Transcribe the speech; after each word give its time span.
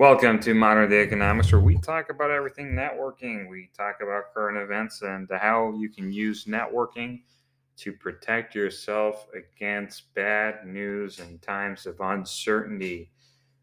Welcome 0.00 0.38
to 0.40 0.54
Modern 0.54 0.88
Day 0.88 1.02
Economics, 1.02 1.52
where 1.52 1.60
we 1.60 1.76
talk 1.76 2.08
about 2.08 2.30
everything 2.30 2.68
networking. 2.68 3.50
We 3.50 3.68
talk 3.76 3.96
about 4.02 4.32
current 4.32 4.56
events 4.56 5.02
and 5.02 5.28
how 5.30 5.74
you 5.76 5.90
can 5.90 6.10
use 6.10 6.46
networking 6.46 7.20
to 7.76 7.92
protect 7.92 8.54
yourself 8.54 9.26
against 9.34 10.14
bad 10.14 10.66
news 10.66 11.18
and 11.18 11.42
times 11.42 11.84
of 11.84 12.00
uncertainty. 12.00 13.10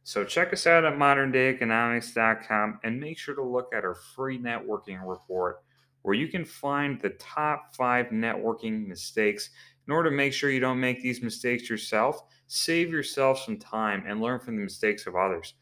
So, 0.03 0.23
check 0.23 0.53
us 0.53 0.67
out 0.67 0.85
at 0.85 0.93
moderndayeconomics.com 0.93 2.81
and 2.83 2.99
make 2.99 3.17
sure 3.17 3.33
to 3.33 3.43
look 3.43 3.73
at 3.73 3.83
our 3.83 3.95
free 3.95 4.37
networking 4.37 4.99
report 5.09 5.63
where 6.03 6.13
you 6.13 6.27
can 6.27 6.45
find 6.45 7.01
the 7.01 7.15
top 7.17 7.75
five 7.75 8.09
networking 8.09 8.85
mistakes 8.85 9.49
in 9.87 9.91
order 9.91 10.11
to 10.11 10.15
make 10.15 10.33
sure 10.33 10.51
you 10.51 10.59
don't 10.59 10.79
make 10.79 11.01
these 11.01 11.23
mistakes 11.23 11.67
yourself. 11.67 12.21
Save 12.45 12.91
yourself 12.91 13.39
some 13.39 13.57
time 13.57 14.03
and 14.05 14.21
learn 14.21 14.39
from 14.39 14.55
the 14.55 14.61
mistakes 14.61 15.07
of 15.07 15.15
others 15.15 15.55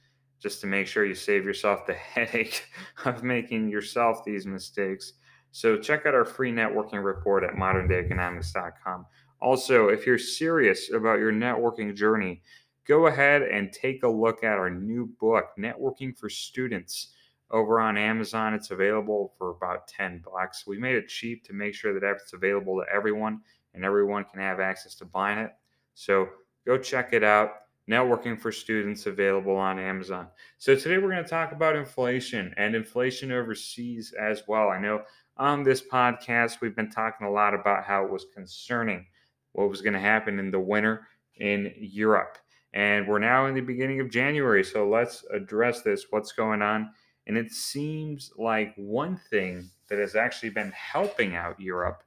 just 0.45 0.61
to 0.61 0.67
make 0.67 0.85
sure 0.85 1.07
you 1.07 1.15
save 1.15 1.43
yourself 1.43 1.87
the 1.87 1.93
headache 2.13 2.67
of 3.05 3.23
making 3.23 3.67
yourself 3.67 4.23
these 4.23 4.45
mistakes. 4.45 5.13
So 5.49 5.75
check 5.75 6.05
out 6.05 6.13
our 6.13 6.23
free 6.23 6.51
networking 6.51 7.03
report 7.03 7.43
at 7.43 7.55
moderndayeconomics.com. 7.55 9.07
Also, 9.41 9.87
if 9.87 10.05
you're 10.05 10.19
serious 10.19 10.91
about 10.91 11.17
your 11.17 11.31
networking 11.31 11.95
journey, 11.95 12.43
go 12.87 13.07
ahead 13.07 13.41
and 13.41 13.73
take 13.73 14.03
a 14.03 14.07
look 14.07 14.43
at 14.43 14.59
our 14.59 14.69
new 14.69 15.07
book, 15.19 15.45
Networking 15.57 16.15
for 16.15 16.29
Students, 16.29 17.15
over 17.49 17.79
on 17.79 17.97
Amazon. 17.97 18.53
It's 18.53 18.69
available 18.69 19.33
for 19.39 19.49
about 19.49 19.87
10 19.87 20.21
bucks. 20.31 20.67
We 20.67 20.77
made 20.77 20.95
it 20.95 21.07
cheap 21.07 21.43
to 21.45 21.53
make 21.53 21.73
sure 21.73 21.99
that 21.99 22.07
it's 22.21 22.33
available 22.33 22.79
to 22.79 22.95
everyone 22.95 23.41
and 23.73 23.83
everyone 23.83 24.25
can 24.25 24.41
have 24.41 24.59
access 24.59 24.93
to 24.97 25.05
buying 25.05 25.39
it. 25.39 25.53
So 25.95 26.29
go 26.67 26.77
check 26.77 27.13
it 27.13 27.23
out 27.23 27.64
networking 27.89 28.39
for 28.39 28.51
students 28.51 29.05
available 29.05 29.55
on 29.55 29.79
Amazon. 29.79 30.27
So 30.57 30.75
today 30.75 30.97
we're 30.97 31.11
going 31.11 31.23
to 31.23 31.29
talk 31.29 31.51
about 31.51 31.75
inflation 31.75 32.53
and 32.57 32.75
inflation 32.75 33.31
overseas 33.31 34.13
as 34.19 34.43
well. 34.47 34.69
I 34.69 34.79
know 34.79 35.03
on 35.37 35.63
this 35.63 35.81
podcast 35.81 36.61
we've 36.61 36.75
been 36.75 36.89
talking 36.89 37.27
a 37.27 37.31
lot 37.31 37.53
about 37.53 37.83
how 37.83 38.03
it 38.03 38.11
was 38.11 38.25
concerning 38.33 39.05
what 39.51 39.69
was 39.69 39.81
going 39.81 39.93
to 39.93 39.99
happen 39.99 40.39
in 40.39 40.51
the 40.51 40.59
winter 40.59 41.07
in 41.37 41.73
Europe. 41.77 42.37
And 42.73 43.07
we're 43.07 43.19
now 43.19 43.45
in 43.45 43.53
the 43.53 43.61
beginning 43.61 44.01
of 44.01 44.09
January, 44.09 44.63
so 44.63 44.89
let's 44.89 45.23
address 45.33 45.81
this 45.81 46.07
what's 46.09 46.33
going 46.33 46.61
on. 46.61 46.91
And 47.27 47.37
it 47.37 47.51
seems 47.51 48.31
like 48.37 48.73
one 48.75 49.19
thing 49.29 49.69
that 49.87 49.99
has 49.99 50.15
actually 50.15 50.49
been 50.49 50.71
helping 50.71 51.35
out 51.35 51.59
Europe 51.59 52.03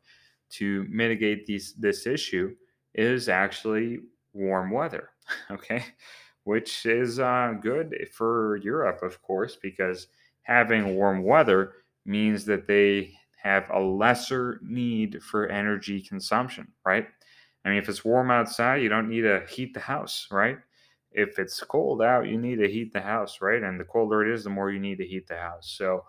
to 0.50 0.86
mitigate 0.90 1.46
these, 1.46 1.74
this 1.74 2.06
issue 2.06 2.54
is 2.94 3.28
actually 3.28 4.00
warm 4.32 4.70
weather. 4.70 5.10
okay, 5.50 5.84
which 6.44 6.86
is 6.86 7.18
uh, 7.18 7.54
good 7.60 8.08
for 8.12 8.56
Europe, 8.56 9.02
of 9.02 9.20
course, 9.22 9.56
because 9.56 10.08
having 10.42 10.96
warm 10.96 11.22
weather 11.22 11.74
means 12.06 12.44
that 12.46 12.66
they 12.66 13.12
have 13.42 13.68
a 13.70 13.78
lesser 13.80 14.60
need 14.62 15.22
for 15.22 15.48
energy 15.48 16.00
consumption, 16.00 16.66
right? 16.84 17.06
I 17.64 17.68
mean, 17.70 17.78
if 17.78 17.88
it's 17.88 18.04
warm 18.04 18.30
outside, 18.30 18.82
you 18.82 18.88
don't 18.88 19.08
need 19.08 19.22
to 19.22 19.44
heat 19.48 19.74
the 19.74 19.80
house, 19.80 20.28
right? 20.30 20.58
If 21.12 21.38
it's 21.38 21.60
cold 21.62 22.02
out, 22.02 22.26
you 22.26 22.38
need 22.38 22.56
to 22.56 22.68
heat 22.68 22.92
the 22.92 23.00
house, 23.00 23.40
right? 23.40 23.62
And 23.62 23.78
the 23.78 23.84
colder 23.84 24.22
it 24.26 24.32
is, 24.32 24.44
the 24.44 24.50
more 24.50 24.70
you 24.70 24.78
need 24.78 24.98
to 24.98 25.06
heat 25.06 25.26
the 25.26 25.36
house. 25.36 25.70
So, 25.76 26.04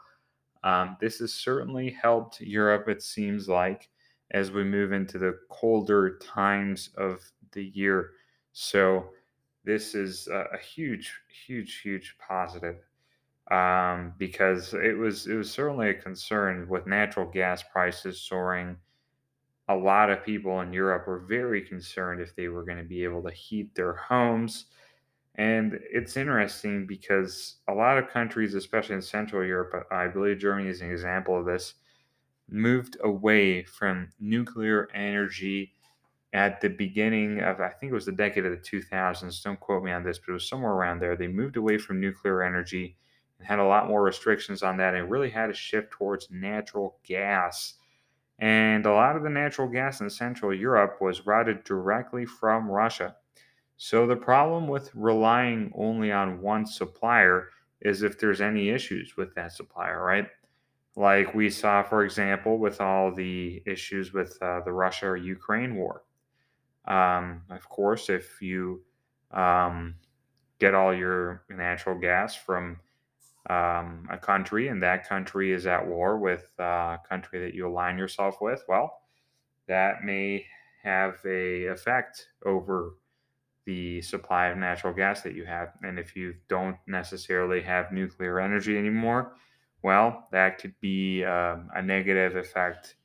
um, 0.64 0.98
this 1.00 1.20
has 1.20 1.34
certainly 1.34 1.90
helped 1.90 2.42
Europe, 2.42 2.90
it 2.90 3.02
seems 3.02 3.48
like, 3.48 3.90
as 4.32 4.52
we 4.52 4.64
move 4.64 4.92
into 4.92 5.18
the 5.18 5.38
colder 5.50 6.18
times 6.18 6.90
of 6.98 7.22
the 7.54 7.66
year. 7.66 8.12
So 8.62 9.12
this 9.64 9.96
is 9.96 10.28
a, 10.28 10.58
huge, 10.58 11.14
huge, 11.30 11.80
huge 11.80 12.18
positive 12.20 12.76
um, 13.50 14.14
because 14.18 14.74
it 14.74 14.98
was 14.98 15.28
it 15.28 15.36
was 15.36 15.50
certainly 15.50 15.92
a 15.92 15.94
concern 15.94 16.68
with 16.68 16.86
natural 16.86 17.26
gas 17.26 17.64
prices 17.64 18.20
soaring. 18.20 18.76
A 19.70 19.76
lot 19.76 20.10
of 20.10 20.26
people 20.26 20.60
in 20.60 20.74
Europe 20.74 21.08
were 21.08 21.20
very 21.20 21.62
concerned 21.62 22.20
if 22.20 22.36
they 22.36 22.50
were 22.50 22.66
going 22.66 22.80
to 22.80 22.84
be 22.84 23.06
able 23.06 23.24
to 23.24 23.32
heat 23.32 23.74
their 23.76 23.94
homes. 23.94 24.66
And 25.36 25.80
it's 25.90 26.18
interesting 26.18 26.86
because 26.86 27.62
a 27.70 27.74
lot 27.74 27.98
of 27.98 28.10
countries, 28.10 28.56
especially 28.56 28.96
in 28.96 29.02
Central 29.02 29.46
Europe, 29.46 29.88
I 29.90 30.08
believe 30.08 30.38
Germany 30.38 30.68
is 30.68 30.82
an 30.82 30.92
example 30.92 31.40
of 31.40 31.46
this, 31.46 31.76
moved 32.50 32.98
away 33.06 33.64
from 33.64 34.10
nuclear 34.20 34.90
energy 34.94 35.76
at 36.34 36.62
the 36.62 36.70
beginning 36.70 37.40
of 37.40 37.60
I 37.60 37.70
think 37.70 37.92
it 37.92 37.96
was 37.96 38.06
the 38.06 38.12
decade 38.12 38.46
of 38.46 38.52
the 38.52 38.58
2000s. 38.58 39.44
Don't 39.44 39.60
quote 39.60 39.84
me 39.84 39.92
on 39.92 40.04
this, 40.04 40.20
but 40.20 40.30
it 40.30 40.34
was 40.34 40.48
somewhere 40.48 40.74
around 40.74 41.00
there. 41.00 41.16
They 41.16 41.28
moved 41.28 41.58
away 41.58 41.78
from 41.78 42.00
nuclear 42.00 42.44
energy 42.44 42.98
and 43.40 43.48
had 43.48 43.60
a 43.60 43.66
lot 43.66 43.88
more 43.88 44.04
restrictions 44.04 44.62
on 44.62 44.78
that, 44.78 44.94
and 44.94 45.10
really 45.10 45.30
had 45.30 45.48
to 45.48 45.54
shift 45.54 45.92
towards 45.92 46.30
natural 46.30 46.98
gas. 47.04 47.76
And 48.38 48.86
a 48.86 48.94
lot 48.94 49.16
of 49.16 49.24
the 49.24 49.30
natural 49.30 49.68
gas 49.68 50.02
in 50.02 50.10
Central 50.10 50.54
Europe 50.54 50.98
was 51.02 51.26
routed 51.26 51.64
directly 51.64 52.26
from 52.26 52.70
Russia. 52.70 53.16
So 53.78 54.06
the 54.06 54.16
problem 54.16 54.68
with 54.68 54.92
relying 54.94 55.72
only 55.76 56.12
on 56.12 56.42
one 56.42 56.66
supplier 56.66 57.50
is 57.82 58.04
if 58.04 58.20
there's 58.20 58.42
any 58.42 58.70
issues 58.70 59.16
with 59.18 59.34
that 59.36 59.54
supplier, 59.54 60.04
right? 60.04 60.28
Like 60.96 61.34
we 61.34 61.50
saw, 61.50 61.82
for 61.82 62.04
example, 62.04 62.58
with 62.58 62.82
all 62.82 63.14
the 63.14 63.64
issues 63.66 64.14
with 64.14 64.38
uh, 64.42 64.62
the 64.62 64.74
Russia 64.74 65.16
Ukraine 65.18 65.76
war 65.76 66.04
um, 66.90 67.44
of 67.50 67.68
course, 67.70 68.10
if 68.10 68.42
you 68.42 68.82
um, 69.32 69.96
get 70.60 70.74
all 70.74 70.94
your 70.94 71.44
natural 71.50 71.98
gas 71.98 72.36
from 72.36 72.80
um, 73.50 74.08
a 74.12 74.18
country 74.18 74.68
and 74.68 74.82
that 74.84 75.08
country 75.08 75.54
is 75.54 75.66
at 75.66 75.88
war 75.88 76.18
with 76.18 76.50
a 76.60 76.98
country 77.08 77.40
that 77.40 77.54
you 77.54 77.68
align 77.68 77.98
yourself 77.98 78.42
with, 78.42 78.64
well, 78.68 79.02
that 79.68 80.04
may 80.04 80.46
have 80.84 81.20
a 81.26 81.66
effect 81.66 82.28
over 82.46 82.96
the 83.66 84.02
supply 84.02 84.48
of 84.48 84.58
natural 84.58 84.94
gas 84.94 85.22
that 85.22 85.36
you 85.36 85.46
have. 85.46 85.74
And 85.84 86.00
if 86.00 86.16
you 86.16 86.34
don't 86.48 86.78
necessarily 86.88 87.62
have 87.62 87.92
nuclear 87.92 88.40
energy 88.40 88.78
anymore, 88.78 89.34
well, 89.84 90.28
that 90.32 90.58
could 90.58 90.74
be 90.82 91.24
um, 91.24 91.70
a 91.76 91.82
negative 91.82 92.36
effect 92.36 92.96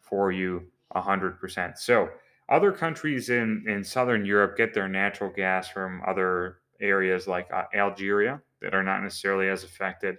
for 0.00 0.30
you 0.30 0.62
100%. 0.94 1.76
So, 1.76 2.08
other 2.48 2.72
countries 2.72 3.30
in, 3.30 3.64
in 3.66 3.84
southern 3.84 4.24
Europe 4.24 4.56
get 4.56 4.74
their 4.74 4.88
natural 4.88 5.30
gas 5.30 5.68
from 5.68 6.02
other 6.06 6.58
areas 6.80 7.26
like 7.26 7.50
uh, 7.52 7.64
Algeria 7.74 8.42
that 8.60 8.74
are 8.74 8.82
not 8.82 9.02
necessarily 9.02 9.48
as 9.48 9.64
affected 9.64 10.16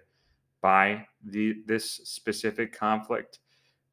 by 0.62 1.06
the 1.26 1.64
this 1.66 1.86
specific 1.86 2.74
conflict. 2.78 3.40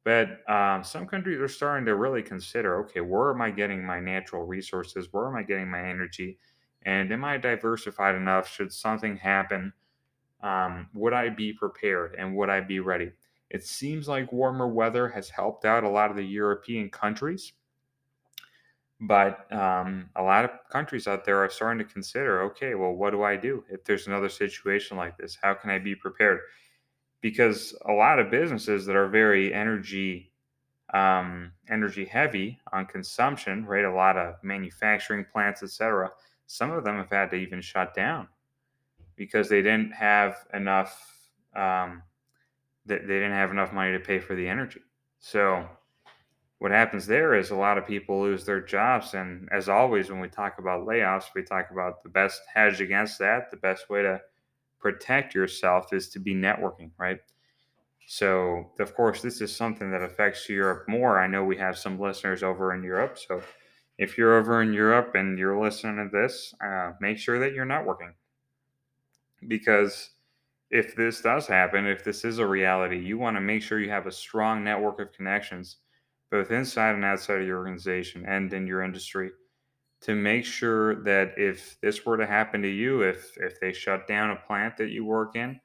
But 0.03 0.49
um, 0.49 0.83
some 0.83 1.05
countries 1.05 1.39
are 1.39 1.47
starting 1.47 1.85
to 1.85 1.95
really 1.95 2.23
consider 2.23 2.79
okay, 2.85 3.01
where 3.01 3.31
am 3.31 3.41
I 3.41 3.51
getting 3.51 3.85
my 3.85 3.99
natural 3.99 4.45
resources? 4.45 5.09
Where 5.11 5.27
am 5.27 5.35
I 5.35 5.43
getting 5.43 5.69
my 5.69 5.87
energy? 5.89 6.39
And 6.83 7.11
am 7.11 7.23
I 7.23 7.37
diversified 7.37 8.15
enough? 8.15 8.49
Should 8.49 8.73
something 8.73 9.17
happen, 9.17 9.73
um, 10.41 10.89
would 10.93 11.13
I 11.13 11.29
be 11.29 11.53
prepared 11.53 12.15
and 12.17 12.35
would 12.35 12.49
I 12.49 12.61
be 12.61 12.79
ready? 12.79 13.11
It 13.49 13.63
seems 13.65 14.07
like 14.07 14.31
warmer 14.31 14.67
weather 14.67 15.09
has 15.09 15.29
helped 15.29 15.65
out 15.65 15.83
a 15.83 15.89
lot 15.89 16.09
of 16.09 16.17
the 16.17 16.25
European 16.25 16.89
countries 16.89 17.53
but 19.01 19.51
um, 19.51 20.09
a 20.15 20.21
lot 20.21 20.45
of 20.45 20.51
countries 20.69 21.07
out 21.07 21.25
there 21.25 21.43
are 21.43 21.49
starting 21.49 21.85
to 21.85 21.91
consider 21.91 22.43
okay, 22.43 22.75
well, 22.75 22.93
what 22.93 23.11
do 23.11 23.23
I 23.23 23.35
do 23.35 23.63
if 23.69 23.83
there's 23.83 24.05
another 24.05 24.29
situation 24.29 24.95
like 24.95 25.17
this? 25.17 25.37
How 25.41 25.55
can 25.55 25.71
I 25.71 25.79
be 25.79 25.95
prepared? 25.95 26.41
Because 27.19 27.75
a 27.87 27.91
lot 27.91 28.19
of 28.19 28.29
businesses 28.29 28.85
that 28.85 28.95
are 28.95 29.07
very 29.07 29.53
energy 29.53 30.31
um, 30.93 31.53
energy 31.69 32.05
heavy 32.05 32.59
on 32.73 32.85
consumption, 32.85 33.65
right? 33.65 33.85
A 33.85 33.93
lot 33.93 34.17
of 34.17 34.35
manufacturing 34.43 35.25
plants, 35.31 35.63
etc. 35.63 36.11
Some 36.47 36.71
of 36.71 36.83
them 36.83 36.97
have 36.97 37.09
had 37.09 37.31
to 37.31 37.37
even 37.37 37.61
shut 37.61 37.93
down 37.95 38.27
because 39.15 39.49
they 39.49 39.61
didn't 39.61 39.93
have 39.93 40.45
enough. 40.53 41.29
Um, 41.55 42.03
they, 42.85 42.97
they 42.97 43.05
didn't 43.05 43.31
have 43.31 43.51
enough 43.51 43.73
money 43.73 43.93
to 43.93 43.99
pay 43.99 44.19
for 44.19 44.35
the 44.35 44.47
energy. 44.47 44.81
So 45.19 45.65
what 46.61 46.69
happens 46.69 47.07
there 47.07 47.33
is 47.33 47.49
a 47.49 47.55
lot 47.55 47.79
of 47.79 47.87
people 47.87 48.21
lose 48.21 48.45
their 48.45 48.61
jobs. 48.61 49.15
And 49.15 49.49
as 49.51 49.67
always, 49.67 50.11
when 50.11 50.19
we 50.19 50.27
talk 50.27 50.59
about 50.59 50.85
layoffs, 50.85 51.33
we 51.33 51.41
talk 51.41 51.71
about 51.71 52.03
the 52.03 52.09
best 52.09 52.39
hedge 52.53 52.81
against 52.81 53.17
that. 53.17 53.49
The 53.49 53.57
best 53.57 53.89
way 53.89 54.03
to 54.03 54.21
protect 54.79 55.33
yourself 55.33 55.91
is 55.91 56.07
to 56.09 56.19
be 56.19 56.35
networking, 56.35 56.91
right? 56.99 57.17
So, 58.05 58.69
of 58.79 58.93
course, 58.93 59.23
this 59.23 59.41
is 59.41 59.55
something 59.55 59.89
that 59.89 60.03
affects 60.03 60.47
Europe 60.47 60.87
more. 60.87 61.19
I 61.19 61.25
know 61.25 61.43
we 61.43 61.57
have 61.57 61.79
some 61.79 61.99
listeners 61.99 62.43
over 62.43 62.75
in 62.75 62.83
Europe. 62.83 63.17
So, 63.17 63.41
if 63.97 64.15
you're 64.15 64.37
over 64.37 64.61
in 64.61 64.71
Europe 64.71 65.15
and 65.15 65.39
you're 65.39 65.59
listening 65.59 66.11
to 66.11 66.15
this, 66.15 66.53
uh, 66.63 66.91
make 67.01 67.17
sure 67.17 67.39
that 67.39 67.53
you're 67.53 67.65
networking. 67.65 68.13
Because 69.47 70.11
if 70.69 70.95
this 70.95 71.21
does 71.21 71.47
happen, 71.47 71.87
if 71.87 72.03
this 72.03 72.23
is 72.23 72.37
a 72.37 72.45
reality, 72.45 72.99
you 72.99 73.17
want 73.17 73.35
to 73.35 73.41
make 73.41 73.63
sure 73.63 73.79
you 73.79 73.89
have 73.89 74.05
a 74.05 74.11
strong 74.11 74.63
network 74.63 74.99
of 74.99 75.11
connections 75.11 75.77
both 76.31 76.49
inside 76.49 76.95
and 76.95 77.05
outside 77.05 77.41
of 77.41 77.47
your 77.47 77.57
organization 77.57 78.25
and 78.25 78.51
in 78.53 78.65
your 78.65 78.81
industry 78.81 79.31
to 80.01 80.15
make 80.15 80.45
sure 80.45 81.03
that 81.03 81.33
if 81.37 81.79
this 81.81 82.05
were 82.05 82.17
to 82.17 82.25
happen 82.25 82.61
to 82.61 82.67
you, 82.67 83.01
if 83.01 83.37
if 83.37 83.59
they 83.59 83.71
shut 83.71 84.07
down 84.07 84.31
a 84.31 84.35
plant 84.35 84.77
that 84.77 84.89
you 84.89 85.05
work 85.05 85.35
in, 85.35 85.59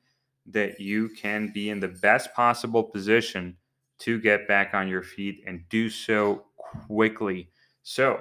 that 0.46 0.78
you 0.78 1.08
can 1.08 1.50
be 1.52 1.70
in 1.70 1.80
the 1.80 1.88
best 1.88 2.32
possible 2.34 2.84
position 2.84 3.56
to 3.98 4.20
get 4.20 4.46
back 4.46 4.74
on 4.74 4.88
your 4.88 5.02
feet 5.02 5.42
and 5.46 5.66
do 5.70 5.88
so 5.88 6.44
quickly. 6.86 7.48
So, 7.82 8.20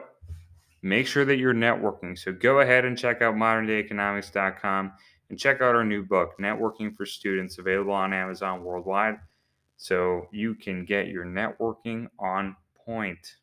make 0.81 1.07
sure 1.07 1.25
that 1.25 1.38
you're 1.38 1.53
networking. 1.53 2.18
So, 2.18 2.31
go 2.31 2.62
ahead 2.62 2.86
and 2.86 2.97
check 2.97 3.21
out 3.21 3.36
moderndayeconomics.com 3.36 4.94
and 5.30 5.39
check 5.39 5.57
out 5.57 5.75
our 5.75 5.83
new 5.83 6.03
book, 6.03 6.36
Networking 6.39 6.95
for 6.95 7.06
Students, 7.06 7.57
available 7.57 7.94
on 7.94 8.13
Amazon 8.13 8.63
worldwide. 8.63 9.18
So, 9.77 10.27
you 10.31 10.56
can 10.56 10.86
get 10.86 11.07
your 11.07 11.25
networking 11.25 12.07
on 12.19 12.56
point. 12.86 13.36